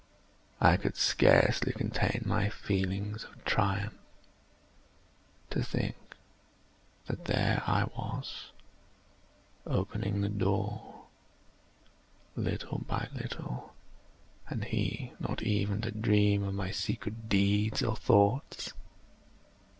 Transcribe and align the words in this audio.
I 0.59 0.77
could 0.77 0.95
scarcely 0.97 1.73
contain 1.73 2.23
my 2.25 2.49
feelings 2.49 3.23
of 3.23 3.45
triumph. 3.45 3.93
To 5.51 5.61
think 5.61 6.15
that 7.05 7.25
there 7.25 7.61
I 7.67 7.83
was, 7.83 8.51
opening 9.67 10.21
the 10.21 10.27
door, 10.29 11.05
little 12.35 12.79
by 12.79 13.09
little, 13.13 13.75
and 14.49 14.63
he 14.63 15.13
not 15.19 15.43
even 15.43 15.81
to 15.81 15.91
dream 15.91 16.41
of 16.41 16.55
my 16.55 16.71
secret 16.71 17.29
deeds 17.29 17.83
or 17.83 17.95
thoughts. 17.95 18.73